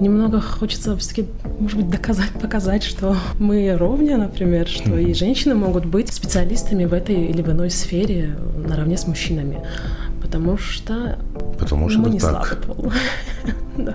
немного 0.00 0.40
хочется 0.40 0.96
все-таки, 0.96 1.26
может 1.58 1.78
быть, 1.78 1.90
доказать, 1.90 2.30
показать, 2.30 2.82
что 2.82 3.16
мы 3.38 3.76
ровня, 3.76 4.16
например, 4.16 4.66
что 4.68 4.96
и 4.96 5.12
женщины 5.14 5.54
могут 5.54 5.84
быть 5.84 6.12
специалистами 6.12 6.84
в 6.84 6.92
этой 6.92 7.16
или 7.26 7.42
в 7.42 7.50
иной 7.50 7.70
сфере 7.70 8.36
наравне 8.56 8.96
с 8.96 9.06
мужчинами. 9.06 9.62
Потому 10.20 10.56
что, 10.58 11.18
Потому 11.58 11.88
что 11.88 12.00
мы 12.00 12.10
не 12.10 12.18
так. 12.18 12.46
слабый 12.46 12.66
пол. 12.66 12.92
да. 13.76 13.94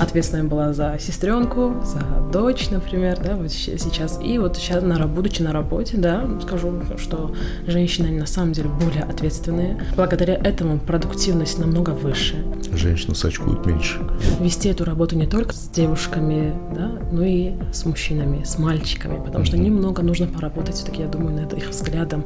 Ответственная 0.00 0.44
была 0.44 0.72
за 0.72 0.96
сестренку, 0.98 1.74
за 1.84 2.00
дочь, 2.32 2.70
например, 2.70 3.18
да, 3.22 3.36
вот 3.36 3.50
сейчас. 3.50 4.18
И 4.22 4.38
вот 4.38 4.56
сейчас, 4.56 4.82
на, 4.82 5.06
будучи 5.06 5.42
на 5.42 5.52
работе, 5.52 5.96
да, 5.98 6.28
скажу, 6.42 6.80
что 6.96 7.34
женщины 7.66 8.10
на 8.10 8.26
самом 8.26 8.52
деле 8.52 8.68
более 8.68 9.02
ответственные. 9.02 9.82
Благодаря 9.96 10.34
этому 10.34 10.78
продуктивность 10.78 11.58
намного 11.58 11.90
выше. 11.90 12.36
Женщины 12.72 13.14
сачкуют 13.14 13.66
меньше. 13.66 13.98
Вести 14.40 14.68
эту 14.68 14.84
работу 14.84 15.16
не 15.16 15.26
только 15.26 15.54
с 15.54 15.68
девушками, 15.68 16.54
да, 16.74 16.90
но 17.12 17.22
и 17.22 17.52
с 17.72 17.84
мужчинами, 17.84 18.42
с 18.44 18.58
мальчиками, 18.58 19.22
потому 19.22 19.44
что 19.44 19.58
немного 19.58 20.02
нужно 20.02 20.26
поработать 20.26 20.76
все-таки, 20.76 21.02
я 21.02 21.08
думаю, 21.08 21.34
над 21.34 21.52
их 21.52 21.68
взглядом 21.68 22.24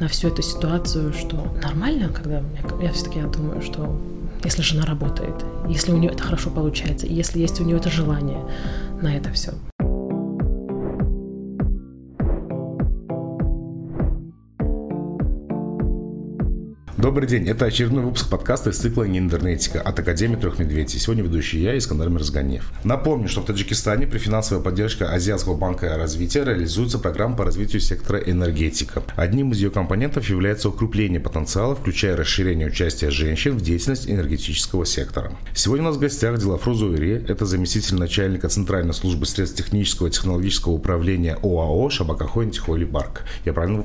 на 0.00 0.08
всю 0.08 0.28
эту 0.28 0.42
ситуацию, 0.42 1.12
что 1.12 1.36
нормально, 1.62 2.08
когда 2.08 2.38
я, 2.38 2.44
я 2.82 2.92
все-таки 2.92 3.18
я 3.20 3.26
думаю, 3.26 3.62
что 3.62 3.98
если 4.44 4.62
жена 4.62 4.84
работает, 4.84 5.44
если 5.68 5.92
у 5.92 5.96
нее 5.96 6.12
это 6.12 6.22
хорошо 6.22 6.50
получается, 6.50 7.06
если 7.06 7.40
есть 7.40 7.60
у 7.60 7.64
нее 7.64 7.78
это 7.78 7.90
желание 7.90 8.44
на 9.00 9.16
это 9.16 9.30
все. 9.32 9.52
Добрый 17.04 17.28
день, 17.28 17.46
это 17.46 17.66
очередной 17.66 18.02
выпуск 18.02 18.30
подкаста 18.30 18.70
из 18.70 18.78
цикла 18.78 19.02
«Неинтернетика» 19.02 19.78
от 19.78 19.98
Академии 19.98 20.36
Трех 20.36 20.58
Медведей. 20.58 20.98
Сегодня 20.98 21.22
ведущий 21.22 21.60
я, 21.60 21.76
Искандар 21.76 22.08
Мирзганев. 22.08 22.72
Напомню, 22.82 23.28
что 23.28 23.42
в 23.42 23.44
Таджикистане 23.44 24.06
при 24.06 24.16
финансовой 24.16 24.64
поддержке 24.64 25.04
Азиатского 25.04 25.54
банка 25.54 25.98
развития 25.98 26.44
реализуется 26.44 26.98
программа 26.98 27.36
по 27.36 27.44
развитию 27.44 27.82
сектора 27.82 28.20
энергетика. 28.20 29.02
Одним 29.16 29.52
из 29.52 29.58
ее 29.58 29.70
компонентов 29.70 30.30
является 30.30 30.70
укрепление 30.70 31.20
потенциала, 31.20 31.74
включая 31.74 32.16
расширение 32.16 32.68
участия 32.68 33.10
женщин 33.10 33.58
в 33.58 33.60
деятельности 33.60 34.10
энергетического 34.10 34.86
сектора. 34.86 35.30
Сегодня 35.54 35.84
у 35.84 35.88
нас 35.88 35.98
в 35.98 36.00
гостях 36.00 36.38
Дилафруза 36.38 36.86
Уири, 36.86 37.22
это 37.28 37.44
заместитель 37.44 37.96
начальника 37.96 38.48
Центральной 38.48 38.94
службы 38.94 39.26
средств 39.26 39.58
технического 39.58 40.06
и 40.06 40.10
технологического 40.10 40.72
управления 40.72 41.36
ОАО 41.42 41.90
«Шабакахой 41.90 42.50
Тихоли 42.50 42.86
Барк». 42.86 43.26
Я 43.44 43.52
правильно 43.52 43.84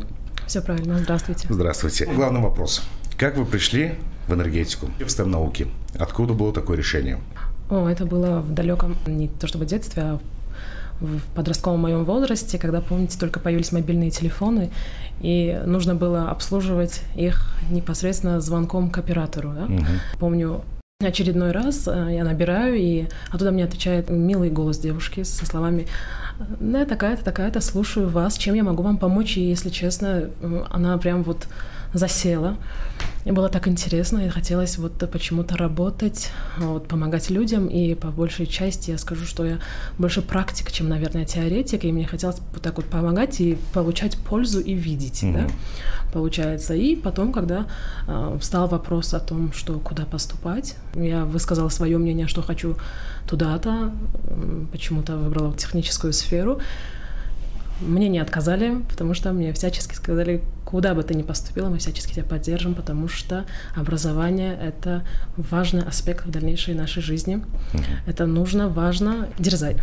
все 0.50 0.62
правильно. 0.62 0.98
Здравствуйте. 0.98 1.46
Здравствуйте. 1.48 2.06
Главный 2.08 2.42
вопрос. 2.42 2.82
Как 3.20 3.36
вы 3.36 3.44
пришли 3.44 3.96
в 4.30 4.34
энергетику, 4.34 4.86
в 4.98 5.02
STEM-науки? 5.02 5.68
Откуда 6.00 6.34
было 6.34 6.54
такое 6.54 6.78
решение? 6.78 7.20
О, 7.70 7.86
это 7.86 8.06
было 8.06 8.40
в 8.40 8.54
далеком, 8.54 8.96
не 9.08 9.28
то 9.28 9.46
чтобы 9.46 9.66
детстве, 9.66 10.04
а 10.04 10.20
в 11.02 11.20
подростковом 11.36 11.82
моем 11.82 12.06
возрасте, 12.06 12.58
когда, 12.58 12.80
помните, 12.80 13.20
только 13.20 13.42
появились 13.42 13.74
мобильные 13.74 14.10
телефоны, 14.10 14.72
и 15.20 15.62
нужно 15.66 15.96
было 15.96 16.32
обслуживать 16.32 17.02
их 17.14 17.56
непосредственно 17.70 18.40
звонком 18.40 18.90
к 18.90 18.98
оператору. 18.98 19.52
Да? 19.52 19.66
Угу. 19.66 19.86
Помню, 20.20 20.62
очередной 21.04 21.52
раз 21.52 21.90
э, 21.90 22.08
я 22.12 22.24
набираю, 22.24 22.76
и 22.76 23.08
оттуда 23.32 23.52
мне 23.52 23.66
отвечает 23.66 24.10
милый 24.10 24.50
голос 24.50 24.78
девушки 24.78 25.24
со 25.24 25.46
словами 25.46 25.88
«Да, 26.62 26.86
такая-то, 26.86 27.26
такая-то, 27.26 27.60
слушаю 27.60 28.08
вас, 28.08 28.38
чем 28.38 28.56
я 28.56 28.64
могу 28.64 28.82
вам 28.82 28.98
помочь?» 28.98 29.36
И, 29.36 29.42
если 29.42 29.70
честно, 29.70 30.30
она 30.70 30.98
прям 30.98 31.24
вот 31.24 31.48
засела. 31.94 32.58
И 33.26 33.32
было 33.32 33.50
так 33.50 33.68
интересно, 33.68 34.20
и 34.20 34.30
хотелось 34.30 34.78
вот 34.78 34.94
почему-то 35.12 35.58
работать, 35.58 36.32
вот, 36.58 36.88
помогать 36.88 37.30
людям, 37.30 37.68
и 37.68 37.94
по 37.94 38.08
большей 38.08 38.48
части 38.48 38.92
я 38.92 38.98
скажу, 38.98 39.26
что 39.26 39.46
я 39.46 39.60
больше 39.98 40.22
практик, 40.22 40.72
чем, 40.72 40.88
наверное, 40.88 41.26
теоретик, 41.26 41.84
и 41.84 41.92
мне 41.92 42.08
хотелось 42.08 42.38
вот 42.54 42.62
так 42.62 42.78
вот 42.78 42.86
помогать 42.86 43.42
и 43.42 43.58
получать 43.74 44.18
пользу 44.18 44.62
и 44.62 44.74
видеть, 44.74 45.24
mm-hmm. 45.24 45.34
да, 45.34 45.48
получается. 46.14 46.74
И 46.76 46.96
потом, 46.96 47.34
когда 47.34 47.68
э, 48.08 48.38
встал 48.40 48.68
вопрос 48.68 49.14
о 49.14 49.20
том, 49.20 49.52
что 49.52 49.80
куда 49.80 50.06
поступать, 50.06 50.76
я 50.96 51.26
высказала 51.26 51.70
свое 51.70 51.98
мнение, 51.98 52.28
что 52.28 52.42
хочу 52.42 52.78
туда-то, 53.28 53.92
почему-то 54.72 55.18
выбрала 55.18 55.54
техническую 55.54 56.14
сферу, 56.14 56.60
мне 57.82 58.10
не 58.10 58.20
отказали, 58.20 58.82
потому 58.90 59.14
что 59.14 59.32
мне 59.32 59.54
всячески 59.54 59.94
сказали, 59.96 60.42
куда 60.66 60.94
бы 60.94 61.04
ты 61.04 61.16
ни 61.16 61.24
поступила, 61.24 61.70
мы 61.70 61.78
всячески 61.78 62.14
тебя 62.14 62.24
поддержим, 62.24 62.76
потому 62.76 63.08
что 63.08 63.46
образование— 63.76 64.58
это 64.62 65.04
важный 65.38 65.84
аспект 65.84 66.26
в 66.26 66.32
дальнейшей 66.32 66.76
нашей 66.76 67.02
жизни. 67.02 67.44
Угу. 67.74 67.84
Это 68.08 68.26
нужно, 68.26 68.70
важно. 68.70 69.28
Дерзай. 69.38 69.78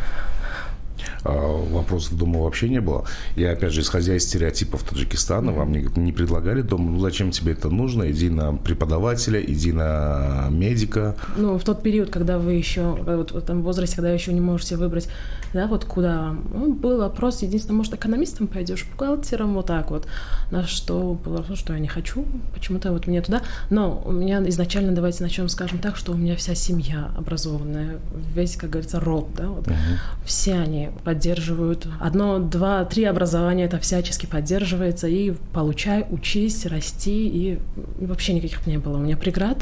А, 1.24 1.30
вопросов 1.72 2.16
дома 2.16 2.40
вообще 2.40 2.68
не 2.68 2.80
было. 2.80 3.04
Я, 3.36 3.52
опять 3.52 3.72
же, 3.72 3.80
исходя 3.80 4.16
из 4.16 4.24
стереотипов 4.24 4.82
Таджикистана, 4.82 5.52
вам 5.52 5.72
не, 5.72 5.88
не 5.96 6.12
предлагали 6.12 6.62
дома, 6.62 6.90
ну 6.90 7.00
зачем 7.00 7.30
тебе 7.30 7.52
это 7.52 7.68
нужно, 7.68 8.10
иди 8.10 8.28
на 8.28 8.54
преподавателя, 8.54 9.40
иди 9.40 9.72
на 9.72 10.48
медика. 10.50 11.16
Ну, 11.36 11.58
в 11.58 11.64
тот 11.64 11.82
период, 11.82 12.10
когда 12.10 12.38
вы 12.38 12.54
еще, 12.54 12.82
вот 12.82 13.32
в 13.32 13.36
этом 13.36 13.62
возрасте, 13.62 13.96
когда 13.96 14.10
еще 14.10 14.32
не 14.32 14.40
можете 14.40 14.76
выбрать, 14.76 15.08
да, 15.52 15.66
вот 15.66 15.84
куда, 15.84 16.34
ну, 16.52 16.72
был 16.72 16.98
вопрос, 16.98 17.42
единственное, 17.42 17.78
может, 17.78 17.94
экономистом 17.94 18.46
пойдешь, 18.46 18.86
бухгалтером, 18.90 19.54
вот 19.54 19.66
так 19.66 19.90
вот, 19.90 20.06
на 20.50 20.66
что 20.66 21.14
было 21.14 21.38
вопрос, 21.38 21.58
что 21.58 21.72
я 21.72 21.78
не 21.78 21.88
хочу, 21.88 22.24
почему-то 22.54 22.92
вот 22.92 23.06
мне 23.06 23.22
туда, 23.22 23.42
но 23.70 24.02
у 24.04 24.12
меня 24.12 24.46
изначально, 24.48 24.92
давайте 24.92 25.22
начнем, 25.22 25.48
скажем 25.48 25.78
так, 25.78 25.96
что 25.96 26.12
у 26.12 26.16
меня 26.16 26.36
вся 26.36 26.54
семья 26.54 27.10
образованная, 27.16 27.98
весь, 28.34 28.56
как 28.56 28.70
говорится, 28.70 29.00
род, 29.00 29.28
да, 29.36 29.48
вот, 29.48 29.66
угу. 29.66 29.76
все 30.24 30.54
они 30.54 30.85
поддерживают. 31.04 31.86
Одно, 32.00 32.38
два, 32.38 32.84
три 32.84 33.04
образования 33.04 33.64
это 33.64 33.78
всячески 33.78 34.26
поддерживается. 34.26 35.08
И 35.08 35.32
получай, 35.52 36.06
учись, 36.10 36.66
расти. 36.66 37.28
И 37.28 37.58
вообще 37.98 38.32
никаких 38.32 38.66
не 38.66 38.78
было 38.78 38.96
у 38.96 39.00
меня 39.00 39.16
преград. 39.16 39.58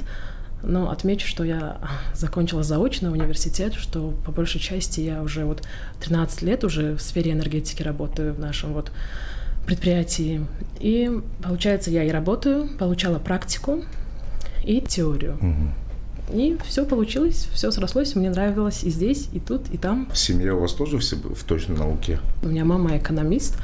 Но 0.63 0.91
отмечу, 0.91 1.27
что 1.27 1.45
я 1.45 1.79
закончила 2.15 2.63
заочно 2.63 3.13
университет, 3.13 3.75
что 3.75 4.15
по 4.25 4.33
большей 4.33 4.61
части 4.61 5.01
я 5.01 5.23
уже 5.23 5.45
вот 5.45 5.63
13 6.01 6.43
лет 6.43 6.65
уже 6.65 6.97
в 6.97 7.03
сфере 7.03 7.33
энергетики 7.33 7.83
работаю 7.83 8.35
в 8.35 8.41
нашем 8.41 8.73
вот 8.73 8.91
предприятии. 9.67 10.47
И 10.81 11.11
получается, 11.43 11.91
я 11.91 12.05
и 12.05 12.11
работаю, 12.11 12.69
получала 12.79 13.19
практику 13.19 13.83
и 14.63 14.81
теорию. 14.81 15.35
Угу. 15.35 15.84
И 16.33 16.57
все 16.65 16.85
получилось, 16.85 17.49
все 17.53 17.71
срослось, 17.71 18.15
мне 18.15 18.31
нравилось 18.31 18.83
и 18.85 18.91
здесь, 18.91 19.29
и 19.33 19.41
тут, 19.41 19.63
и 19.71 19.77
там. 19.77 20.09
Семья 20.15 20.55
у 20.55 20.61
вас 20.61 20.73
тоже 20.73 20.99
все 20.99 21.17
в 21.17 21.45
точной 21.45 21.77
науке? 21.77 22.19
У 22.43 22.49
меня 22.49 22.65
мама 22.65 22.97
экономист, 22.97 23.59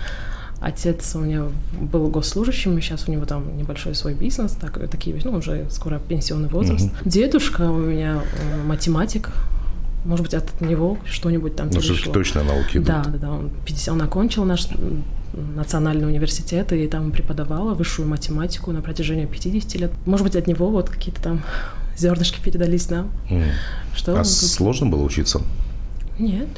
Отец 0.61 1.15
у 1.15 1.21
меня 1.21 1.47
был 1.81 2.09
госслужащим, 2.09 2.79
сейчас 2.83 3.09
у 3.09 3.13
него 3.13 3.25
там 3.25 3.57
небольшой 3.57 3.95
свой 3.95 4.13
бизнес, 4.13 4.53
так, 4.53 4.79
такие, 4.91 5.19
ну, 5.25 5.33
уже 5.33 5.67
скоро 5.71 5.99
пенсионный 5.99 6.51
возраст. 6.51 6.85
Угу. 6.85 6.95
Дедушка 7.07 7.63
у 7.63 7.79
меня 7.79 8.23
э, 8.23 8.63
математик, 8.67 9.31
может 10.05 10.27
быть, 10.27 10.35
от 10.35 10.61
него 10.61 10.99
что-нибудь 11.07 11.57
там 11.57 11.71
Ну, 11.73 11.81
все-таки 11.81 12.11
точно 12.11 12.43
науки 12.43 12.79
Да, 12.79 13.03
да, 13.05 13.19
да. 13.19 13.31
Он, 13.31 13.51
50, 13.65 13.95
он 13.95 14.03
окончил 14.03 14.45
наш 14.45 14.69
национальный 15.33 16.07
университет 16.07 16.73
и 16.75 16.87
там 16.89 17.11
преподавала 17.11 17.73
высшую 17.73 18.07
математику 18.07 18.71
на 18.73 18.83
протяжении 18.83 19.25
50 19.25 19.75
лет. 19.77 19.93
Может 20.05 20.27
быть, 20.27 20.37
от 20.37 20.47
него 20.47 20.69
вот 20.69 20.91
какие-то 20.91 21.23
там 21.23 21.43
зернышки 22.01 22.41
передались 22.43 22.91
нам. 22.91 23.11
Mm. 23.31 23.53
Что 23.95 24.19
а 24.19 24.25
сложно 24.25 24.87
было 24.87 25.03
учиться? 25.03 25.43
Нет, 26.19 26.49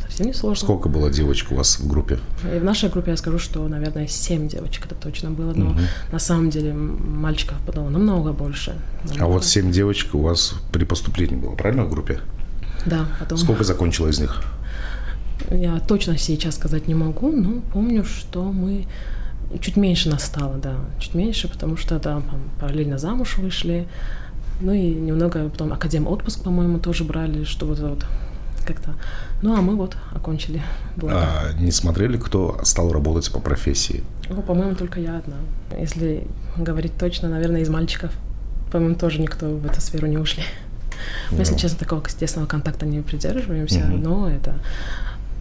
совсем 0.00 0.26
не 0.26 0.32
сложно. 0.32 0.64
Сколько 0.64 0.88
было 0.88 1.10
девочек 1.10 1.52
у 1.52 1.54
вас 1.54 1.78
в 1.78 1.86
группе? 1.86 2.18
И 2.54 2.58
в 2.58 2.64
нашей 2.64 2.88
группе 2.88 3.12
я 3.12 3.16
скажу, 3.16 3.38
что, 3.38 3.66
наверное, 3.68 4.06
семь 4.06 4.48
девочек 4.48 4.86
это 4.86 4.94
точно 4.94 5.30
было, 5.30 5.52
но 5.54 5.70
угу. 5.70 5.80
на 6.12 6.18
самом 6.18 6.50
деле 6.50 6.72
мальчиков 6.72 7.60
было 7.64 7.88
намного 7.88 8.32
больше. 8.32 8.76
Намного. 9.04 9.24
А 9.24 9.28
вот 9.28 9.44
семь 9.44 9.70
девочек 9.70 10.14
у 10.14 10.20
вас 10.20 10.54
при 10.72 10.84
поступлении 10.84 11.36
было, 11.36 11.54
правильно, 11.54 11.84
в 11.84 11.90
группе? 11.90 12.20
Да, 12.86 13.06
потом... 13.20 13.38
Сколько 13.38 13.64
закончила 13.64 14.08
из 14.08 14.18
них? 14.18 14.42
Я 15.50 15.80
точно 15.80 16.18
сейчас 16.18 16.54
сказать 16.54 16.88
не 16.88 16.94
могу, 16.94 17.32
но 17.32 17.60
помню, 17.72 18.04
что 18.04 18.44
мы 18.44 18.86
чуть 19.60 19.76
меньше 19.76 20.08
нас 20.08 20.24
стало, 20.24 20.56
да, 20.56 20.76
чуть 20.98 21.14
меньше, 21.14 21.48
потому 21.48 21.76
что 21.76 21.98
там 21.98 22.24
параллельно 22.60 22.98
замуж 22.98 23.36
вышли, 23.38 23.88
ну 24.62 24.72
и 24.72 24.94
немного 24.94 25.48
потом 25.48 25.72
академ 25.72 26.06
отпуск, 26.06 26.42
по-моему, 26.42 26.78
тоже 26.78 27.04
брали, 27.04 27.44
что 27.44 27.66
вот, 27.66 27.80
вот 27.80 28.06
как-то. 28.64 28.94
Ну, 29.42 29.56
а 29.56 29.60
мы 29.60 29.74
вот 29.76 29.96
окончили. 30.14 30.62
А 31.02 31.52
не 31.58 31.72
смотрели, 31.72 32.16
кто 32.16 32.60
стал 32.62 32.92
работать 32.92 33.30
по 33.32 33.40
профессии? 33.40 34.04
О, 34.30 34.40
по-моему, 34.40 34.74
только 34.76 35.00
я 35.00 35.18
одна. 35.18 35.36
Если 35.76 36.26
говорить 36.56 36.96
точно, 36.96 37.28
наверное, 37.28 37.62
из 37.62 37.68
мальчиков, 37.68 38.12
по-моему, 38.70 38.94
тоже 38.94 39.20
никто 39.20 39.48
в 39.48 39.66
эту 39.66 39.80
сферу 39.80 40.06
не 40.06 40.16
ушли. 40.16 40.44
Мы, 41.32 41.38
если 41.38 41.54
ну. 41.54 41.58
честно, 41.58 41.78
такого 41.78 42.02
естественного 42.04 42.48
контакта 42.48 42.86
не 42.86 43.00
придерживаемся, 43.00 43.80
угу. 43.80 43.96
но 43.96 44.30
это 44.30 44.54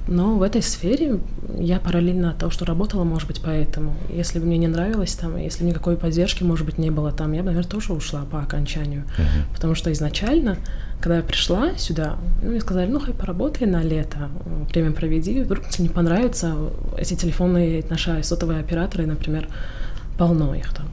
Но 0.07 0.35
в 0.35 0.41
этой 0.41 0.61
сфере 0.61 1.19
я 1.57 1.79
параллельно 1.79 2.31
от 2.31 2.39
того, 2.39 2.51
что 2.51 2.65
работала, 2.65 3.03
может 3.03 3.27
быть, 3.27 3.41
поэтому. 3.43 3.95
Если 4.09 4.39
бы 4.39 4.45
мне 4.45 4.57
не 4.57 4.67
нравилось 4.67 5.13
там, 5.13 5.37
если 5.37 5.63
никакой 5.63 5.95
поддержки, 5.95 6.43
может 6.43 6.65
быть, 6.65 6.77
не 6.77 6.89
было 6.89 7.11
там, 7.11 7.33
я 7.33 7.41
бы, 7.41 7.47
наверное, 7.47 7.69
тоже 7.69 7.93
ушла 7.93 8.21
по 8.29 8.39
окончанию. 8.39 9.03
Uh-huh. 9.17 9.53
Потому 9.53 9.75
что 9.75 9.91
изначально, 9.91 10.57
когда 10.99 11.17
я 11.17 11.23
пришла 11.23 11.77
сюда, 11.77 12.17
ну, 12.41 12.49
мне 12.49 12.59
сказали, 12.61 12.89
ну, 12.89 12.99
хай 12.99 13.13
поработай 13.13 13.67
на 13.67 13.83
лето, 13.83 14.29
время 14.73 14.91
проведи, 14.91 15.41
вдруг 15.41 15.69
тебе 15.69 15.83
не 15.83 15.89
понравится, 15.93 16.55
эти 16.97 17.13
телефонные 17.13 17.83
наши 17.89 18.23
сотовые 18.23 18.59
операторы, 18.59 19.05
например, 19.05 19.47
полно 20.17 20.55
их 20.55 20.73
там. 20.73 20.87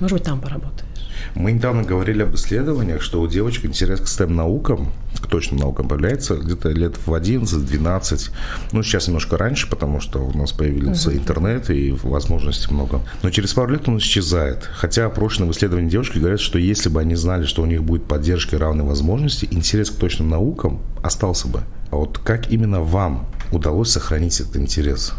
Может 0.00 0.18
быть, 0.18 0.26
там 0.26 0.40
поработай. 0.40 0.86
Мы 1.34 1.52
недавно 1.52 1.82
говорили 1.82 2.22
об 2.22 2.34
исследованиях, 2.34 3.02
что 3.02 3.20
у 3.20 3.26
девочек 3.26 3.64
интерес 3.64 4.00
к 4.00 4.04
STEM-наукам, 4.04 4.88
точным 5.26 5.60
наукам 5.60 5.88
появляется 5.88 6.36
где-то 6.36 6.70
лет 6.70 6.96
в 7.04 7.12
11-12. 7.12 8.30
Ну, 8.72 8.82
сейчас 8.82 9.08
немножко 9.08 9.36
раньше, 9.36 9.68
потому 9.68 10.00
что 10.00 10.20
у 10.20 10.36
нас 10.36 10.52
появился 10.52 11.10
uh-huh. 11.10 11.18
интернет 11.18 11.70
и 11.70 11.92
возможностей 12.02 12.72
много. 12.72 13.00
Но 13.22 13.30
через 13.30 13.52
пару 13.52 13.72
лет 13.72 13.88
он 13.88 13.98
исчезает. 13.98 14.68
Хотя 14.74 15.06
опрошенные 15.06 15.50
в 15.50 15.54
исследовании 15.54 15.90
девушки 15.90 16.18
говорят, 16.18 16.40
что 16.40 16.58
если 16.58 16.88
бы 16.88 17.00
они 17.00 17.14
знали, 17.14 17.44
что 17.44 17.62
у 17.62 17.66
них 17.66 17.82
будет 17.82 18.04
поддержка 18.04 18.56
и 18.56 18.58
равные 18.58 18.86
возможности, 18.86 19.48
интерес 19.50 19.90
к 19.90 19.96
точным 19.96 20.28
наукам 20.28 20.80
остался 21.02 21.48
бы. 21.48 21.62
А 21.90 21.96
вот 21.96 22.18
как 22.18 22.50
именно 22.50 22.80
вам 22.80 23.26
удалось 23.50 23.90
сохранить 23.90 24.40
этот 24.40 24.56
интерес? 24.56 25.14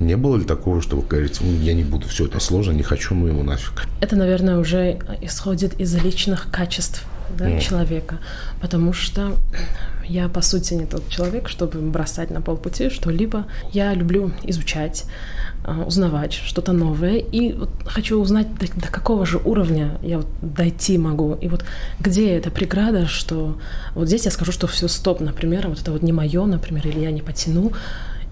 Не 0.00 0.16
было 0.16 0.36
ли 0.36 0.44
такого, 0.44 0.82
что 0.82 0.96
вы 0.96 1.06
говорите, 1.06 1.44
я 1.44 1.74
не 1.74 1.84
буду, 1.84 2.08
все 2.08 2.26
это 2.26 2.40
сложно, 2.40 2.72
не 2.72 2.82
хочу, 2.82 3.14
ну 3.14 3.28
ему 3.28 3.44
нафиг? 3.44 3.86
Это, 4.00 4.16
наверное, 4.16 4.58
уже 4.58 4.98
исходит 5.20 5.78
из 5.80 5.94
личных 5.94 6.50
качеств 6.50 7.06
да, 7.36 7.50
mm. 7.50 7.60
человека, 7.60 8.18
потому 8.60 8.92
что 8.92 9.32
я, 10.04 10.28
по 10.28 10.40
сути, 10.42 10.74
не 10.74 10.86
тот 10.86 11.08
человек, 11.08 11.48
чтобы 11.48 11.80
бросать 11.80 12.30
на 12.30 12.40
полпути 12.40 12.90
что-либо. 12.90 13.46
Я 13.72 13.94
люблю 13.94 14.32
изучать, 14.42 15.04
а, 15.64 15.82
узнавать 15.84 16.32
что-то 16.32 16.72
новое, 16.72 17.16
и 17.16 17.52
вот 17.52 17.70
хочу 17.86 18.20
узнать, 18.20 18.48
до, 18.58 18.66
до 18.80 18.88
какого 18.88 19.24
же 19.24 19.38
уровня 19.38 19.98
я 20.02 20.18
вот 20.18 20.26
дойти 20.42 20.98
могу, 20.98 21.34
и 21.34 21.48
вот 21.48 21.64
где 22.00 22.36
эта 22.36 22.50
преграда, 22.50 23.06
что 23.06 23.58
вот 23.94 24.08
здесь 24.08 24.24
я 24.24 24.30
скажу, 24.30 24.52
что 24.52 24.66
все 24.66 24.88
стоп, 24.88 25.20
например, 25.20 25.68
вот 25.68 25.80
это 25.80 25.92
вот 25.92 26.02
не 26.02 26.12
мое, 26.12 26.44
например, 26.46 26.86
или 26.88 27.00
я 27.00 27.10
не 27.10 27.22
потяну, 27.22 27.72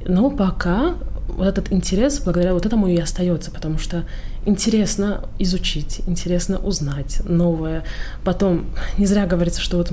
но 0.06 0.31
пока 0.31 0.94
вот 1.36 1.46
этот 1.46 1.72
интерес 1.72 2.20
благодаря 2.20 2.54
вот 2.54 2.66
этому 2.66 2.88
и 2.88 2.96
остается, 2.96 3.50
потому 3.50 3.78
что 3.78 4.04
интересно 4.46 5.28
изучить, 5.38 6.00
интересно 6.06 6.58
узнать 6.58 7.22
новое. 7.24 7.84
Потом 8.24 8.66
не 8.98 9.06
зря 9.06 9.26
говорится, 9.26 9.60
что 9.60 9.78
вот 9.78 9.90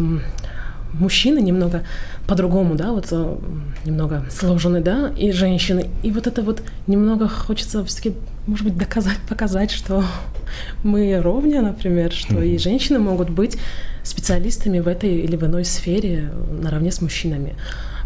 мужчины 0.93 1.39
немного 1.39 1.83
по-другому, 2.27 2.75
да, 2.75 2.91
вот 2.91 3.07
э, 3.11 3.37
немного 3.85 4.25
сложены, 4.29 4.81
да, 4.81 5.11
и 5.17 5.31
женщины. 5.31 5.89
И 6.03 6.11
вот 6.11 6.27
это 6.27 6.41
вот 6.41 6.61
немного 6.87 7.27
хочется 7.27 7.83
все-таки, 7.85 8.15
может 8.45 8.65
быть, 8.65 8.77
доказать, 8.77 9.19
показать, 9.29 9.71
что 9.71 10.03
мы 10.83 11.19
ровня, 11.21 11.61
например, 11.61 12.11
что 12.11 12.35
mm-hmm. 12.35 12.47
и 12.47 12.57
женщины 12.57 12.99
могут 12.99 13.29
быть 13.29 13.57
специалистами 14.03 14.79
в 14.79 14.87
этой 14.87 15.17
или 15.17 15.35
в 15.35 15.43
иной 15.45 15.65
сфере 15.65 16.31
наравне 16.49 16.91
с 16.91 17.01
мужчинами. 17.01 17.55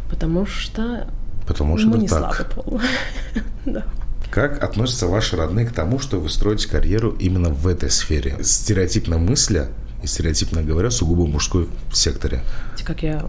Потому 0.10 0.46
что 0.46 1.08
Потому 1.48 1.78
что 1.78 1.88
Мы 1.88 1.94
это 1.96 2.02
не 2.02 2.08
так. 2.08 2.50
пол. 2.54 2.80
да. 3.66 3.84
Как 4.30 4.64
относятся 4.64 5.08
ваши 5.08 5.36
родные 5.36 5.66
к 5.66 5.74
тому, 5.74 6.00
что 6.00 6.20
вы 6.20 6.30
строите 6.30 6.70
карьеру 6.70 7.12
именно 7.20 7.50
в 7.50 7.68
этой 7.68 7.90
сфере? 7.90 8.38
Стереотипно 8.42 9.18
мысля 9.18 9.70
и 10.02 10.08
стереотипно 10.08 10.64
говоря, 10.64 10.90
сугубо 10.90 11.28
мужской 11.28 11.68
секторе. 11.92 12.42
Как 12.86 13.04
я 13.04 13.26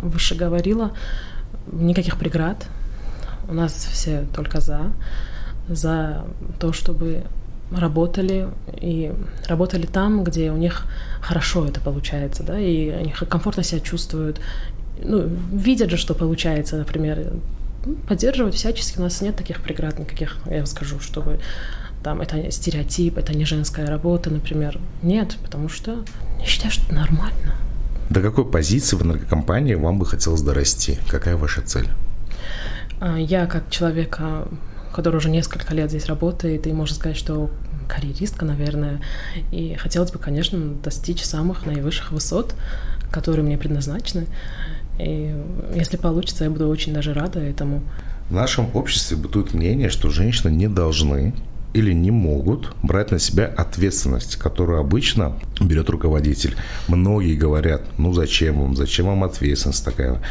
выше 0.00 0.34
говорила, 0.34 0.92
никаких 1.70 2.18
преград. 2.18 2.66
У 3.48 3.54
нас 3.54 3.72
все 3.72 4.26
только 4.34 4.60
за. 4.60 4.92
За 5.68 6.24
то, 6.58 6.72
чтобы 6.72 7.24
работали 7.70 8.48
и 8.80 9.12
работали 9.46 9.86
там, 9.86 10.24
где 10.24 10.50
у 10.52 10.56
них 10.56 10.86
хорошо 11.20 11.66
это 11.66 11.80
получается, 11.80 12.42
да, 12.44 12.58
и 12.58 12.88
они 12.90 13.10
комфортно 13.10 13.62
себя 13.62 13.80
чувствуют, 13.80 14.40
ну, 15.02 15.28
видят 15.52 15.90
же, 15.90 15.96
что 15.96 16.14
получается, 16.14 16.76
например, 16.76 17.32
ну, 17.84 17.94
поддерживать 18.08 18.54
всячески. 18.54 18.98
У 18.98 19.02
нас 19.02 19.20
нет 19.20 19.36
таких 19.36 19.62
преград 19.62 19.98
никаких, 19.98 20.38
я 20.46 20.58
вам 20.58 20.66
скажу, 20.66 21.00
чтобы 21.00 21.40
там 22.02 22.20
это 22.20 22.50
стереотип, 22.50 23.18
это 23.18 23.36
не 23.36 23.44
женская 23.44 23.86
работа, 23.86 24.30
например. 24.30 24.78
Нет, 25.02 25.36
потому 25.42 25.68
что 25.68 26.04
я 26.38 26.46
считаю, 26.46 26.70
что 26.70 26.84
это 26.84 26.94
нормально. 26.94 27.56
До 28.10 28.20
какой 28.20 28.48
позиции 28.48 28.96
в 28.96 29.02
энергокомпании 29.02 29.74
вам 29.74 29.98
бы 29.98 30.06
хотелось 30.06 30.40
дорасти? 30.40 30.98
Какая 31.10 31.36
ваша 31.36 31.62
цель? 31.62 31.88
А, 33.00 33.18
я 33.18 33.46
как 33.46 33.70
человек, 33.70 34.16
а, 34.20 34.48
который 34.94 35.16
уже 35.16 35.28
несколько 35.28 35.74
лет 35.74 35.90
здесь 35.90 36.06
работает, 36.06 36.66
и 36.66 36.72
можно 36.72 36.94
сказать, 36.94 37.16
что 37.16 37.50
карьеристка, 37.88 38.44
наверное, 38.44 39.00
и 39.50 39.74
хотелось 39.74 40.12
бы, 40.12 40.18
конечно, 40.18 40.74
достичь 40.74 41.24
самых 41.24 41.66
наивысших 41.66 42.12
высот, 42.12 42.54
которые 43.10 43.44
мне 43.44 43.58
предназначены. 43.58 44.26
И 44.98 45.34
если 45.74 45.96
получится, 45.96 46.44
я 46.44 46.50
буду 46.50 46.68
очень 46.68 46.92
даже 46.92 47.12
рада 47.12 47.40
этому. 47.40 47.82
В 48.28 48.32
нашем 48.32 48.68
обществе 48.74 49.16
бытует 49.16 49.54
мнение, 49.54 49.88
что 49.88 50.10
женщины 50.10 50.50
не 50.50 50.68
должны 50.68 51.34
или 51.74 51.92
не 51.92 52.10
могут 52.10 52.74
брать 52.82 53.10
на 53.10 53.18
себя 53.18 53.46
ответственность, 53.46 54.36
которую 54.36 54.80
обычно 54.80 55.34
берет 55.60 55.90
руководитель. 55.90 56.56
Многие 56.88 57.36
говорят, 57.36 57.82
ну 57.98 58.14
зачем 58.14 58.60
вам, 58.60 58.76
зачем 58.76 59.06
вам 59.06 59.24
ответственность 59.24 59.84
такая? 59.84 60.22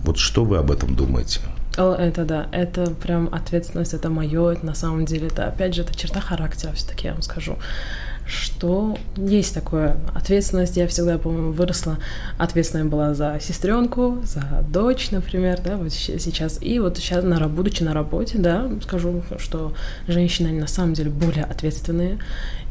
Вот 0.00 0.16
что 0.18 0.44
вы 0.44 0.56
об 0.56 0.70
этом 0.70 0.96
думаете? 0.96 1.40
О, 1.76 1.94
это 1.94 2.24
да, 2.24 2.48
это 2.52 2.86
прям 2.90 3.28
ответственность, 3.32 3.94
это 3.94 4.08
мое, 4.08 4.52
это 4.52 4.64
на 4.66 4.74
самом 4.74 5.04
деле, 5.04 5.28
это 5.28 5.46
опять 5.46 5.74
же, 5.74 5.82
это 5.82 5.94
черта 5.94 6.20
характера 6.20 6.72
все-таки, 6.72 7.06
я 7.06 7.12
вам 7.12 7.22
скажу 7.22 7.56
что 8.28 8.96
есть 9.16 9.54
такое 9.54 9.96
ответственность. 10.14 10.76
Я 10.76 10.86
всегда, 10.86 11.18
по-моему, 11.18 11.52
выросла, 11.52 11.98
ответственная 12.36 12.84
была 12.84 13.14
за 13.14 13.38
сестренку, 13.40 14.18
за 14.22 14.64
дочь, 14.68 15.10
например, 15.10 15.60
да, 15.64 15.76
вот 15.76 15.92
сейчас. 15.92 16.58
И 16.60 16.78
вот 16.78 16.98
сейчас, 16.98 17.24
на, 17.24 17.48
будучи 17.48 17.82
на 17.82 17.94
работе, 17.94 18.38
да, 18.38 18.70
скажу, 18.82 19.22
что 19.38 19.72
женщины, 20.06 20.48
они 20.48 20.60
на 20.60 20.66
самом 20.66 20.92
деле 20.92 21.10
более 21.10 21.44
ответственные, 21.44 22.18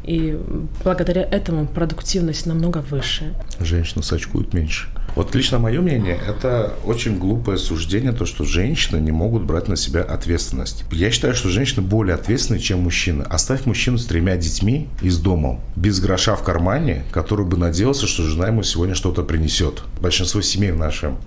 и 0.04 0.40
благодаря 0.84 1.22
этому 1.22 1.66
продуктивность 1.66 2.46
намного 2.46 2.78
выше. 2.78 3.34
Женщины 3.58 4.02
сачкуют 4.02 4.54
меньше. 4.54 4.88
Вот 5.18 5.34
лично 5.34 5.58
мое 5.58 5.80
мнение, 5.80 6.16
это 6.28 6.74
очень 6.84 7.18
глупое 7.18 7.58
суждение, 7.58 8.12
то, 8.12 8.24
что 8.24 8.44
женщины 8.44 9.00
не 9.00 9.10
могут 9.10 9.42
брать 9.42 9.66
на 9.66 9.74
себя 9.74 10.00
ответственность. 10.00 10.84
Я 10.92 11.10
считаю, 11.10 11.34
что 11.34 11.48
женщины 11.48 11.82
более 11.82 12.14
ответственны, 12.14 12.60
чем 12.60 12.82
мужчины. 12.82 13.24
Оставь 13.24 13.66
мужчину 13.66 13.98
с 13.98 14.06
тремя 14.06 14.36
детьми 14.36 14.86
из 15.02 15.18
дома, 15.18 15.60
без 15.74 15.98
гроша 15.98 16.36
в 16.36 16.44
кармане, 16.44 17.02
который 17.10 17.44
бы 17.44 17.56
надеялся, 17.56 18.06
что 18.06 18.22
жена 18.22 18.46
ему 18.46 18.62
сегодня 18.62 18.94
что-то 18.94 19.24
принесет. 19.24 19.82
Большинство 20.00 20.40
семей 20.40 20.70
в 20.70 20.76
нашем 20.76 21.18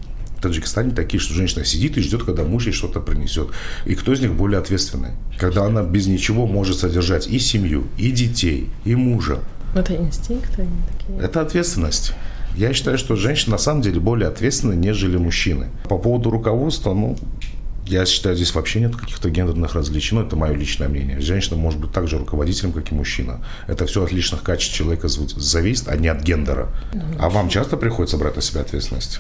Таджикистане 0.41 0.91
такие, 0.91 1.19
что 1.19 1.33
женщина 1.33 1.65
сидит 1.65 1.97
и 1.97 2.01
ждет, 2.01 2.23
когда 2.23 2.45
муж 2.45 2.67
ей 2.67 2.71
что-то 2.71 3.01
принесет. 3.01 3.49
И 3.85 3.95
кто 3.95 4.13
из 4.13 4.21
них 4.21 4.31
более 4.31 4.59
ответственный? 4.59 5.09
Когда 5.37 5.65
она 5.65 5.83
без 5.83 6.07
ничего 6.07 6.47
может 6.47 6.77
содержать 6.77 7.27
и 7.27 7.39
семью, 7.39 7.83
и 7.97 8.13
детей, 8.13 8.69
и 8.85 8.95
мужа. 8.95 9.39
Это 9.75 9.97
инстинкты 9.97 10.65
такие. 10.97 11.19
Это 11.19 11.41
ответственность. 11.41 12.13
Я 12.55 12.73
считаю, 12.73 12.97
что 12.97 13.15
женщины 13.15 13.51
на 13.51 13.57
самом 13.57 13.81
деле 13.81 13.99
более 13.99 14.27
ответственны, 14.27 14.73
нежели 14.73 15.17
мужчины. 15.17 15.67
По 15.87 15.97
поводу 15.97 16.29
руководства, 16.29 16.93
ну, 16.93 17.17
я 17.85 18.05
считаю, 18.05 18.35
здесь 18.35 18.53
вообще 18.53 18.79
нет 18.79 18.95
каких-то 18.95 19.29
гендерных 19.29 19.73
различий. 19.73 20.15
Ну, 20.15 20.23
это 20.23 20.35
мое 20.35 20.53
личное 20.53 20.87
мнение. 20.87 21.19
Женщина 21.19 21.57
может 21.57 21.79
быть 21.79 21.91
также 21.91 22.17
руководителем, 22.17 22.71
как 22.71 22.91
и 22.91 22.95
мужчина. 22.95 23.41
Это 23.67 23.85
все 23.85 24.03
от 24.03 24.11
личных 24.11 24.43
качеств 24.43 24.75
человека 24.75 25.07
зависит, 25.07 25.87
а 25.87 25.95
не 25.95 26.07
от 26.07 26.21
гендера. 26.21 26.69
А 27.19 27.29
вам 27.29 27.49
часто 27.49 27.77
приходится 27.77 28.17
брать 28.17 28.35
на 28.35 28.41
себя 28.41 28.61
ответственность? 28.61 29.19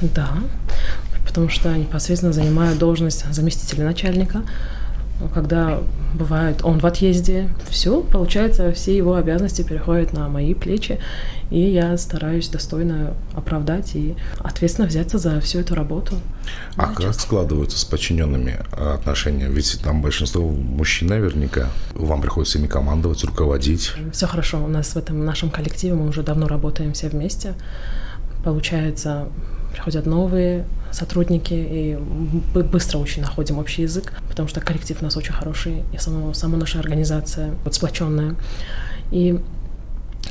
Да, 0.00 0.38
потому 1.26 1.48
что 1.48 1.76
непосредственно 1.76 2.32
занимаю 2.32 2.76
должность 2.76 3.30
заместителя 3.32 3.84
начальника. 3.84 4.42
Когда 5.34 5.80
бывает 6.14 6.60
он 6.64 6.78
в 6.78 6.86
отъезде, 6.86 7.48
все, 7.68 8.00
получается, 8.00 8.72
все 8.72 8.96
его 8.96 9.14
обязанности 9.14 9.62
переходят 9.62 10.12
на 10.12 10.28
мои 10.28 10.54
плечи, 10.54 10.98
и 11.50 11.60
я 11.60 11.96
стараюсь 11.98 12.48
достойно 12.48 13.14
оправдать 13.34 13.94
и 13.94 14.16
ответственно 14.38 14.88
взяться 14.88 15.18
за 15.18 15.40
всю 15.40 15.60
эту 15.60 15.74
работу. 15.74 16.16
А 16.76 16.86
да, 16.86 16.94
как 16.94 17.02
часто. 17.02 17.22
складываются 17.22 17.78
с 17.78 17.84
подчиненными 17.84 18.58
отношения? 18.72 19.48
Ведь 19.48 19.80
там 19.82 20.00
большинство 20.02 20.48
мужчин 20.48 21.08
наверняка. 21.08 21.68
Вам 21.94 22.22
приходится 22.22 22.58
ими 22.58 22.66
командовать, 22.66 23.22
руководить. 23.24 23.92
Все 24.12 24.26
хорошо. 24.26 24.62
У 24.64 24.68
нас 24.68 24.94
в 24.94 24.96
этом 24.96 25.24
нашем 25.24 25.50
коллективе 25.50 25.94
мы 25.94 26.08
уже 26.08 26.22
давно 26.22 26.48
работаем 26.48 26.92
все 26.92 27.08
вместе. 27.08 27.54
Получается, 28.42 29.28
приходят 29.72 30.06
новые 30.06 30.64
сотрудники, 30.92 31.54
и 31.54 31.98
мы 32.54 32.64
быстро 32.64 32.98
очень 32.98 33.22
находим 33.22 33.58
общий 33.58 33.82
язык, 33.82 34.12
потому 34.28 34.48
что 34.48 34.60
коллектив 34.60 34.96
у 35.00 35.04
нас 35.04 35.16
очень 35.16 35.32
хороший, 35.32 35.84
и 35.92 35.98
сама, 35.98 36.34
сама 36.34 36.56
наша 36.56 36.78
организация 36.78 37.54
вот 37.64 37.74
сплоченная. 37.74 38.36
И 39.10 39.40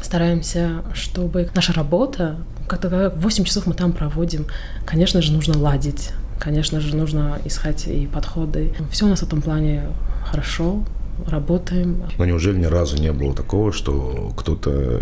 стараемся, 0.02 0.84
чтобы 0.94 1.50
наша 1.56 1.74
работа, 1.74 2.38
как 2.68 2.86
8 3.16 3.44
часов 3.44 3.66
мы 3.68 3.74
там 3.74 3.92
проводим, 3.92 4.46
конечно 4.86 5.22
же, 5.22 5.32
нужно 5.32 5.58
ладить. 5.58 6.12
Конечно 6.40 6.80
же, 6.80 6.96
нужно 6.96 7.40
искать 7.44 7.86
и 7.88 8.08
подходы. 8.08 8.74
Все 8.92 9.06
у 9.06 9.10
нас 9.10 9.20
в 9.20 9.24
этом 9.24 9.42
плане 9.42 9.90
хорошо, 10.26 10.86
работаем. 11.28 12.04
Но 12.18 12.26
неужели 12.26 12.58
ни 12.58 12.66
разу 12.66 12.98
не 12.98 13.12
было 13.12 13.36
такого, 13.36 13.74
что 13.74 14.32
кто-то 14.38 15.02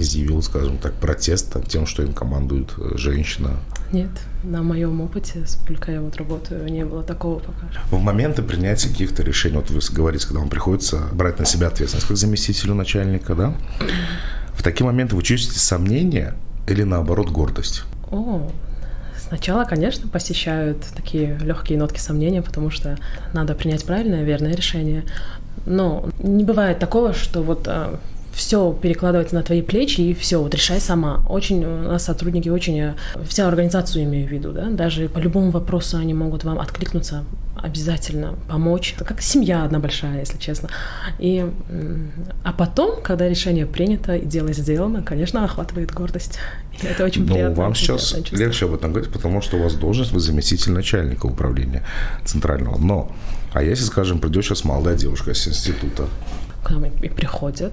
изъявил, 0.00 0.42
скажем 0.42 0.78
так, 0.78 0.94
протест 0.94 1.56
тем, 1.68 1.86
что 1.86 2.02
им 2.02 2.12
командует 2.12 2.74
женщина? 2.94 3.56
Нет, 3.92 4.10
на 4.44 4.62
моем 4.62 5.00
опыте, 5.00 5.44
сколько 5.46 5.92
я 5.92 6.00
вот 6.00 6.16
работаю, 6.16 6.70
не 6.70 6.84
было 6.84 7.02
такого 7.02 7.40
пока. 7.40 7.66
В 7.90 8.00
моменты 8.00 8.42
принятия 8.42 8.88
каких-то 8.88 9.22
решений, 9.22 9.56
вот 9.56 9.70
вы 9.70 9.80
говорите, 9.92 10.26
когда 10.26 10.40
вам 10.40 10.48
приходится 10.48 11.08
брать 11.12 11.38
на 11.38 11.44
себя 11.44 11.68
ответственность 11.68 12.06
как 12.06 12.16
заместителю 12.16 12.74
начальника, 12.74 13.34
да? 13.34 13.54
В 14.54 14.62
такие 14.62 14.84
моменты 14.84 15.16
вы 15.16 15.22
чувствуете 15.22 15.60
сомнения 15.60 16.34
или 16.66 16.82
наоборот 16.82 17.30
гордость? 17.30 17.84
О, 18.10 18.50
Сначала, 19.30 19.64
конечно, 19.64 20.08
посещают 20.08 20.84
такие 20.96 21.38
легкие 21.38 21.78
нотки 21.78 22.00
сомнения, 22.00 22.42
потому 22.42 22.70
что 22.70 22.98
надо 23.32 23.54
принять 23.54 23.84
правильное, 23.84 24.24
верное 24.24 24.56
решение. 24.56 25.04
Но 25.66 26.08
не 26.18 26.42
бывает 26.42 26.80
такого, 26.80 27.12
что 27.12 27.40
вот 27.40 27.68
а, 27.68 28.00
все 28.32 28.72
перекладывается 28.72 29.34
на 29.34 29.42
твои 29.42 29.62
плечи 29.62 30.00
и 30.00 30.14
все, 30.14 30.40
вот 30.40 30.54
решай 30.54 30.80
сама. 30.80 31.24
Очень 31.28 31.64
у 31.64 31.82
нас 31.82 32.04
сотрудники 32.04 32.48
очень, 32.48 32.78
э, 32.80 32.94
вся 33.28 33.46
организацию 33.48 34.04
имею 34.04 34.28
в 34.28 34.30
виду, 34.30 34.52
да, 34.52 34.68
даже 34.70 35.08
по 35.08 35.18
любому 35.18 35.50
вопросу 35.50 35.96
они 35.96 36.14
могут 36.14 36.44
вам 36.44 36.58
откликнуться, 36.58 37.24
обязательно 37.56 38.36
помочь. 38.48 38.94
Это 38.96 39.04
как 39.04 39.20
семья 39.20 39.64
одна 39.64 39.78
большая, 39.78 40.20
если 40.20 40.38
честно. 40.38 40.68
И, 41.18 41.46
а 42.44 42.52
потом, 42.52 43.02
когда 43.02 43.28
решение 43.28 43.66
принято 43.66 44.14
и 44.14 44.24
дело 44.24 44.52
сделано, 44.52 45.02
конечно, 45.02 45.44
охватывает 45.44 45.92
гордость. 45.92 46.38
И 46.82 46.86
это 46.86 47.04
очень 47.04 47.26
Но 47.26 47.34
приятно. 47.34 47.56
вам 47.56 47.74
сейчас 47.74 48.16
легче 48.30 48.66
об 48.66 48.74
этом 48.74 48.92
говорить, 48.92 49.12
потому 49.12 49.42
что 49.42 49.58
у 49.58 49.62
вас 49.62 49.74
должность, 49.74 50.12
вы 50.12 50.20
заместитель 50.20 50.72
начальника 50.72 51.26
управления 51.26 51.84
центрального. 52.24 52.78
Но, 52.78 53.12
а 53.52 53.62
если, 53.62 53.84
скажем, 53.84 54.18
придет 54.20 54.44
сейчас 54.44 54.64
молодая 54.64 54.96
девушка 54.96 55.34
с 55.34 55.46
института, 55.46 56.08
к 56.64 56.70
нам 56.70 56.84
и 56.84 57.08
приходят, 57.08 57.72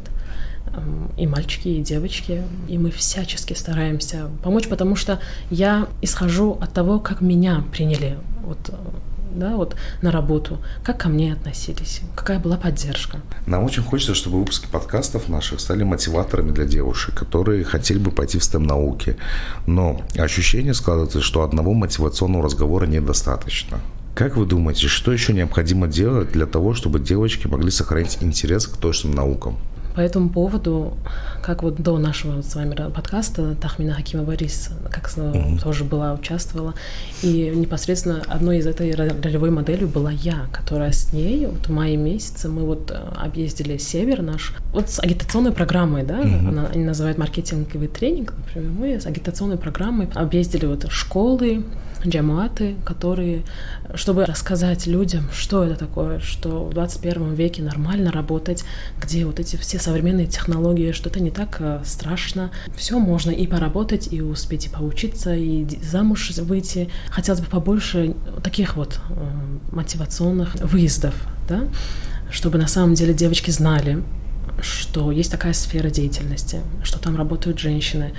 и 1.18 1.28
мальчики, 1.28 1.68
и 1.70 1.82
девочки, 1.82 2.44
и 2.68 2.78
мы 2.78 2.92
всячески 2.92 3.54
стараемся 3.54 4.30
помочь, 4.44 4.68
потому 4.68 4.96
что 4.96 5.20
я 5.50 5.88
исхожу 6.02 6.58
от 6.62 6.74
того, 6.74 7.00
как 7.00 7.22
меня 7.22 7.64
приняли 7.72 8.18
вот, 8.44 8.72
да, 9.36 9.56
вот 9.56 9.76
на 10.02 10.12
работу, 10.12 10.60
как 10.84 11.00
ко 11.00 11.10
мне 11.10 11.34
относились, 11.34 12.02
какая 12.16 12.40
была 12.40 12.58
поддержка. 12.58 13.20
Нам 13.46 13.64
очень 13.64 13.84
хочется, 13.84 14.16
чтобы 14.16 14.40
выпуски 14.40 14.68
подкастов 14.72 15.30
наших 15.30 15.60
стали 15.60 15.84
мотиваторами 15.84 16.52
для 16.52 16.66
девушек, 16.66 17.16
которые 17.16 17.64
хотели 17.64 17.98
бы 17.98 18.12
пойти 18.12 18.40
в 18.40 18.42
STEM-науки, 18.42 19.18
но 19.66 20.02
ощущение 20.18 20.74
складывается, 20.74 21.22
что 21.22 21.44
одного 21.44 21.74
мотивационного 21.74 22.44
разговора 22.44 22.86
недостаточно. 22.86 23.80
Как 24.16 24.36
вы 24.36 24.48
думаете, 24.48 24.88
что 24.88 25.14
еще 25.14 25.32
необходимо 25.32 25.88
делать 25.88 26.32
для 26.32 26.48
того, 26.48 26.74
чтобы 26.74 27.00
девочки 27.00 27.46
могли 27.46 27.70
сохранить 27.70 28.18
интерес 28.22 28.66
к 28.66 28.78
точным 28.78 29.14
наукам? 29.14 29.58
По 29.98 30.02
этому 30.02 30.30
поводу, 30.30 30.96
как 31.42 31.64
вот 31.64 31.82
до 31.82 31.98
нашего 31.98 32.44
с 32.44 32.54
вами 32.54 32.76
подкаста 32.92 33.56
Тахмина 33.56 33.96
Хакима 33.96 34.22
Борис, 34.22 34.70
как 34.92 35.10
mm-hmm. 35.10 35.60
тоже 35.60 35.86
была, 35.86 36.14
участвовала, 36.14 36.76
и 37.24 37.52
непосредственно 37.56 38.22
одной 38.28 38.60
из 38.60 38.68
этой 38.68 38.94
ролевой 38.94 39.50
моделью 39.50 39.88
была 39.88 40.12
я, 40.12 40.46
которая 40.54 40.92
с 40.92 41.14
ней 41.14 41.48
вот 41.48 41.66
в 41.68 41.72
мае 41.72 41.98
месяце 41.98 42.48
мы 42.48 42.64
вот 42.64 42.92
э, 42.92 42.94
объездили 43.16 43.78
север 43.78 44.22
наш, 44.22 44.54
вот 44.72 44.88
с 44.92 45.00
агитационной 45.00 45.52
программой, 45.52 46.04
да, 46.04 46.22
mm-hmm. 46.22 46.48
она, 46.48 46.68
они 46.68 46.86
называют 46.86 47.18
маркетинговый 47.18 47.88
тренинг, 47.88 48.36
например, 48.38 48.70
мы 48.70 49.02
с 49.02 49.08
агитационной 49.08 49.58
программой 49.58 50.10
объездили 50.14 50.68
вот 50.68 50.86
школы, 50.92 51.64
джамуаты, 52.10 52.76
которые, 52.86 53.44
чтобы 53.96 54.26
рассказать 54.26 54.88
людям, 54.88 55.30
что 55.34 55.64
это 55.64 55.76
такое, 55.76 56.20
что 56.20 56.66
в 56.66 56.74
21 56.74 57.34
веке 57.34 57.62
нормально 57.62 58.12
работать, 58.12 58.64
где 59.02 59.26
вот 59.26 59.40
эти 59.40 59.56
все 59.56 59.80
современные 59.80 60.28
технологии, 60.28 60.92
что 60.92 61.10
это 61.10 61.20
не 61.20 61.32
так 61.32 61.58
э, 61.60 61.82
страшно. 61.86 62.52
Все 62.76 63.00
можно 63.00 63.32
и 63.32 63.48
поработать, 63.48 64.12
и 64.12 64.22
успеть 64.22 64.68
и 64.68 64.70
поучиться, 64.70 65.36
и 65.36 65.66
замуж 65.82 66.32
выйти. 66.38 66.90
Хотелось 67.10 67.42
бы 67.42 67.48
побольше 67.48 68.16
таких 68.44 68.76
вот 68.76 69.00
э, 69.10 69.14
мотивационных 69.72 70.56
выездов, 70.56 71.16
да, 71.48 71.64
чтобы 72.32 72.58
на 72.58 72.68
самом 72.68 72.94
деле 72.94 73.14
девочки 73.14 73.52
знали, 73.52 74.04
что 74.62 75.12
есть 75.12 75.32
такая 75.32 75.54
сфера 75.54 75.90
деятельности, 75.90 76.62
что 76.84 77.00
там 77.00 77.16
работают 77.16 77.60
женщины, 77.60 78.14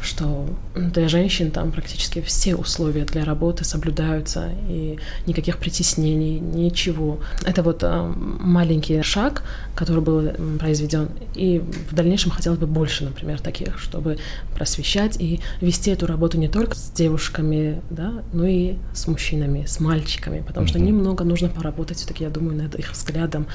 что 0.00 0.48
для 0.74 1.08
женщин 1.08 1.50
там 1.50 1.72
практически 1.72 2.20
все 2.22 2.54
условия 2.54 3.04
для 3.04 3.24
работы 3.24 3.64
соблюдаются, 3.64 4.50
и 4.68 4.98
никаких 5.26 5.58
притеснений, 5.58 6.38
ничего. 6.38 7.20
Это 7.44 7.62
вот 7.62 7.82
э, 7.82 8.12
маленький 8.16 9.02
шаг, 9.02 9.42
который 9.74 10.02
был 10.02 10.30
произведен, 10.58 11.10
и 11.34 11.62
в 11.90 11.94
дальнейшем 11.94 12.30
хотелось 12.30 12.58
бы 12.58 12.66
больше, 12.66 13.04
например, 13.04 13.40
таких, 13.40 13.78
чтобы 13.78 14.18
просвещать 14.54 15.20
и 15.20 15.40
вести 15.60 15.90
эту 15.90 16.06
работу 16.06 16.38
не 16.38 16.48
только 16.48 16.76
с 16.76 16.90
девушками, 16.90 17.80
да, 17.90 18.22
но 18.32 18.46
и 18.46 18.76
с 18.94 19.06
мужчинами, 19.06 19.64
с 19.66 19.80
мальчиками, 19.80 20.42
потому 20.46 20.66
что 20.66 20.78
немного 20.78 21.24
нужно 21.24 21.48
поработать 21.48 21.98
все-таки, 21.98 22.24
я 22.24 22.30
думаю, 22.30 22.56
над 22.56 22.74
их 22.76 22.92
взглядом 22.92 23.46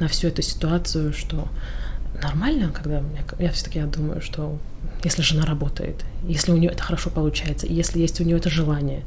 на 0.00 0.08
всю 0.08 0.28
эту 0.28 0.42
ситуацию, 0.42 1.12
что 1.12 1.48
нормально, 2.20 2.70
когда 2.72 2.98
я, 2.98 3.04
я 3.38 3.52
все-таки 3.52 3.78
я 3.78 3.86
думаю, 3.86 4.20
что 4.20 4.58
если 5.04 5.22
жена 5.22 5.44
работает, 5.44 6.04
если 6.24 6.52
у 6.52 6.56
нее 6.56 6.70
это 6.70 6.82
хорошо 6.82 7.10
получается, 7.10 7.66
если 7.66 8.00
есть 8.00 8.20
у 8.20 8.24
нее 8.24 8.36
это 8.36 8.50
желание 8.50 9.02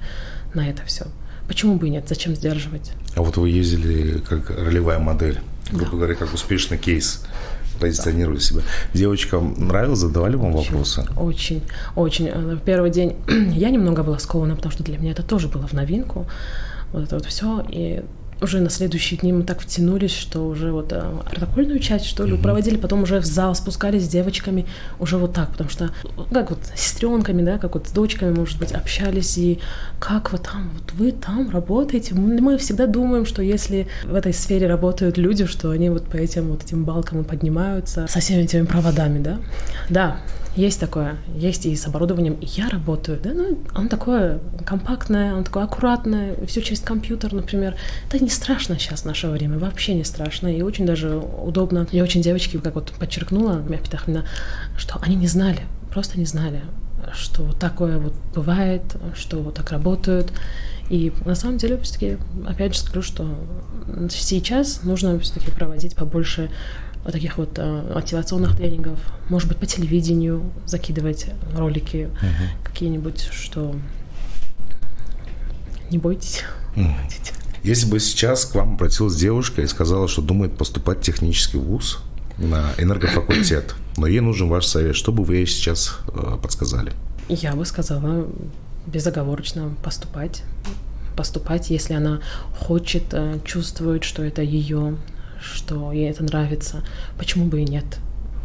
на 0.54 0.68
это 0.68 0.84
все, 0.84 1.06
почему 1.48 1.76
бы 1.76 1.88
и 1.88 1.90
нет? 1.90 2.06
Зачем 2.08 2.36
сдерживать? 2.36 2.92
А 3.16 3.22
вот 3.22 3.38
вы 3.38 3.50
ездили 3.50 4.20
как 4.20 4.50
ролевая 4.50 5.00
модель, 5.00 5.40
грубо 5.72 5.92
да. 5.92 5.98
говоря, 5.98 6.16
как 6.16 6.34
успешный 6.34 6.78
кейс 6.78 7.24
позиционировали 7.80 8.40
себя. 8.40 8.62
Девочкам 8.94 9.54
нравилось, 9.58 10.00
задавали 10.00 10.36
вам 10.36 10.56
очень, 10.56 10.72
вопросы? 10.72 11.06
Очень, 11.18 11.62
очень. 11.96 12.30
В 12.32 12.60
первый 12.60 12.90
день 12.90 13.16
я 13.28 13.70
немного 13.70 14.04
была 14.04 14.20
скована, 14.20 14.56
потому 14.56 14.72
что 14.72 14.84
для 14.84 14.98
меня 14.98 15.12
это 15.12 15.24
тоже 15.24 15.48
было 15.48 15.68
в 15.68 15.74
новинку. 15.74 16.26
Вот 16.92 17.04
это 17.04 17.16
вот 17.16 17.26
все. 17.26 17.66
И 17.70 18.04
уже 18.42 18.60
на 18.60 18.70
следующие 18.70 19.20
дни 19.20 19.32
мы 19.32 19.44
так 19.44 19.62
втянулись, 19.62 20.14
что 20.14 20.48
уже 20.48 20.72
вот 20.72 20.92
э, 20.92 21.02
протокольную 21.30 21.80
часть, 21.80 22.06
что 22.06 22.26
ли, 22.26 22.34
mm-hmm. 22.34 22.42
проводили, 22.42 22.78
потом 22.78 23.04
уже 23.04 23.20
в 23.20 23.26
зал 23.26 23.56
спускались 23.56 24.06
с 24.06 24.08
девочками, 24.08 24.66
уже 25.00 25.18
вот 25.18 25.34
так, 25.34 25.52
потому 25.52 25.70
что 25.70 25.92
как 26.32 26.50
вот 26.50 26.60
с 26.76 26.80
сестренками, 26.80 27.44
да, 27.44 27.58
как 27.58 27.76
вот 27.76 27.88
с 27.88 27.92
дочками, 27.92 28.34
может 28.34 28.60
быть, 28.60 28.72
общались, 28.72 29.38
и 29.38 29.60
как 30.00 30.32
вы 30.32 30.38
там, 30.38 30.72
вот 30.74 30.92
вы 30.94 31.12
там 31.12 31.50
работаете. 31.50 32.14
Мы 32.16 32.58
всегда 32.58 32.88
думаем, 32.88 33.26
что 33.26 33.42
если 33.42 33.88
в 34.04 34.14
этой 34.14 34.34
сфере 34.34 34.68
работают 34.68 35.18
люди, 35.18 35.46
что 35.46 35.70
они 35.70 35.90
вот 35.90 36.06
по 36.08 36.18
этим 36.18 36.50
вот 36.50 36.64
этим 36.64 36.84
балкам 36.84 37.22
и 37.22 37.24
поднимаются 37.24 38.08
со 38.08 38.20
всеми 38.20 38.44
этими 38.44 38.66
проводами, 38.66 39.20
да. 39.20 39.40
Да, 39.90 40.20
есть 40.56 40.80
такое, 40.80 41.18
есть 41.36 41.66
и 41.66 41.76
с 41.76 41.86
оборудованием, 41.88 42.36
и 42.36 42.46
я 42.46 42.70
работаю, 42.70 43.20
да, 43.22 43.34
ну, 43.34 43.60
он 43.76 43.90
такое 43.90 44.40
компактное, 44.66 45.36
он 45.36 45.44
такое 45.44 45.64
аккуратное, 45.64 46.36
все 46.48 46.62
через 46.62 46.80
компьютер, 46.80 47.34
например. 47.34 47.76
Это 48.10 48.24
не 48.24 48.30
страшно 48.30 48.80
сейчас 48.80 49.02
в 49.02 49.06
наше 49.06 49.28
время, 49.28 49.60
вообще 49.60 49.94
не 49.94 50.04
страшно, 50.04 50.48
и 50.48 50.62
очень 50.62 50.86
даже 50.86 51.18
удобно. 51.18 51.88
И 51.92 52.02
очень 52.02 52.22
девочки, 52.22 52.58
как 52.58 52.76
вот 52.76 52.94
подчеркнула 52.98 53.62
Мяпитахмина, 53.68 54.26
что 54.78 54.98
они 55.02 55.16
не 55.16 55.28
знали, 55.28 55.62
просто 55.92 56.18
не 56.18 56.26
знали, 56.26 56.62
что 57.14 57.52
такое 57.54 57.98
вот 58.00 58.14
бывает, 58.34 58.82
что 59.16 59.42
вот 59.42 59.56
так 59.56 59.72
работают. 59.72 60.32
И 60.90 61.12
на 61.26 61.36
самом 61.36 61.58
деле, 61.58 61.78
все-таки, 61.80 62.18
опять 62.48 62.76
же 62.76 62.80
скажу, 62.80 63.02
что 63.02 63.28
сейчас 64.10 64.84
нужно 64.84 65.20
все-таки 65.20 65.52
проводить 65.52 65.96
побольше 65.96 66.52
вот 67.06 67.14
таких 67.14 67.38
вот 67.38 67.58
э, 67.58 67.94
мотивационных 67.94 68.58
тренингов, 68.58 69.00
может 69.30 69.48
быть, 69.48 69.58
по 69.58 69.68
телевидению 69.68 70.52
закидывать 70.66 71.28
ролики 71.56 72.10
uh-huh. 72.10 72.64
какие-нибудь, 72.64 73.30
что 73.32 73.76
не 75.92 76.00
бойтесь. 76.00 76.42
Uh-huh. 76.76 76.94
Если 77.64 77.90
бы 77.90 78.00
сейчас 78.00 78.46
к 78.46 78.56
вам 78.56 78.74
обратилась 78.74 79.16
девушка 79.16 79.62
и 79.62 79.68
сказала, 79.68 80.08
что 80.08 80.24
думает 80.24 80.58
поступать 80.58 80.98
в 80.98 81.02
технический 81.02 81.58
вуз 81.58 82.00
на 82.40 82.72
энергофакультет, 82.80 83.76
но 83.98 84.08
ей 84.08 84.20
нужен 84.20 84.50
ваш 84.50 84.66
совет, 84.66 84.96
что 84.96 85.12
бы 85.12 85.24
вы 85.24 85.38
ей 85.38 85.48
сейчас 85.48 86.00
э, 86.08 86.38
подсказали? 86.42 86.92
Я 87.30 87.54
бы 87.54 87.66
сказала 87.66 88.28
безоговорочно 88.88 89.76
поступать 89.84 90.44
поступать, 91.16 91.70
если 91.70 91.94
она 91.94 92.20
хочет, 92.60 93.04
э, 93.14 93.40
чувствует, 93.46 94.04
что 94.04 94.22
это 94.22 94.42
ее 94.42 94.98
что 95.46 95.92
ей 95.92 96.10
это 96.10 96.24
нравится, 96.24 96.84
почему 97.18 97.46
бы 97.46 97.62
и 97.62 97.66
нет? 97.66 97.86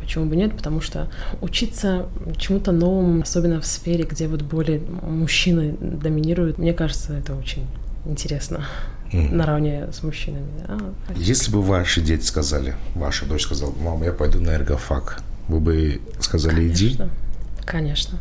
Почему 0.00 0.26
бы 0.26 0.36
нет? 0.36 0.56
Потому 0.56 0.80
что 0.80 1.08
учиться 1.40 2.06
чему-то 2.36 2.72
новому, 2.72 3.22
особенно 3.22 3.60
в 3.60 3.66
сфере, 3.66 4.04
где 4.04 4.28
вот 4.28 4.42
более 4.42 4.80
мужчины 4.80 5.76
доминируют, 5.80 6.58
мне 6.58 6.72
кажется, 6.72 7.14
это 7.14 7.34
очень 7.34 7.66
интересно 8.04 8.66
mm. 9.12 9.34
наравне 9.34 9.88
с 9.92 10.02
мужчинами. 10.02 10.48
Да? 10.66 10.78
Если 11.16 11.52
бы 11.52 11.62
ваши 11.62 12.00
дети 12.00 12.24
сказали, 12.24 12.74
ваша 12.94 13.26
дочь 13.26 13.42
сказала, 13.42 13.72
мама, 13.80 14.06
я 14.06 14.12
пойду 14.12 14.40
на 14.40 14.50
эргофак, 14.50 15.22
вы 15.48 15.60
бы 15.60 16.00
сказали 16.20 16.56
конечно, 16.56 16.84
«иди»? 16.86 16.98
Конечно. 17.64 18.18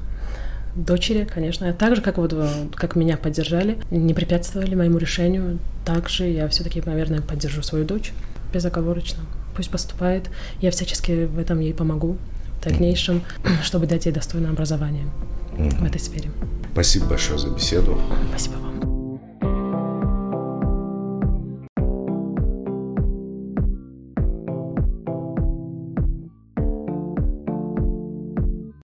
Дочери, 0.75 1.25
конечно, 1.25 1.73
так 1.73 1.95
же, 1.95 2.01
как 2.01 2.17
вот 2.17 2.35
как 2.75 2.95
меня 2.95 3.17
поддержали, 3.17 3.79
не 3.89 4.13
препятствовали 4.13 4.75
моему 4.75 4.97
решению, 4.97 5.59
также 5.83 6.27
я 6.27 6.47
все-таки, 6.47 6.81
наверное, 6.85 7.21
поддержу 7.21 7.63
свою 7.63 7.85
дочь 7.85 8.13
безоговорочно. 8.53 9.23
Пусть 9.55 9.69
поступает, 9.69 10.29
я 10.61 10.71
всячески 10.71 11.25
в 11.25 11.37
этом 11.37 11.59
ей 11.59 11.73
помогу 11.73 12.17
в 12.59 12.63
дальнейшем, 12.63 13.21
чтобы 13.63 13.87
дать 13.87 14.05
ей 14.05 14.11
достойное 14.11 14.51
образование 14.51 15.05
в 15.57 15.83
этой 15.83 15.99
сфере. 15.99 16.31
Спасибо 16.71 17.07
большое 17.07 17.39
за 17.39 17.49
беседу. 17.49 17.99
Спасибо 18.29 18.55
вам. 18.55 18.78